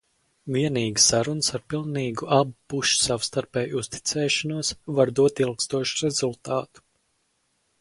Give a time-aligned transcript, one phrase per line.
[0.53, 6.87] Vienīgi sarunas ar pilnīgu abu pušu savstarpēju uzticēšanos var dot ilgstošu rezultātu.